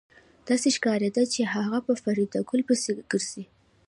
داسې 0.47 0.67
ښکارېده 0.75 1.23
چې 1.33 1.41
هغه 1.53 1.77
په 1.87 1.93
فریدګل 2.01 2.61
پسې 2.67 2.91
ګرځي 3.11 3.43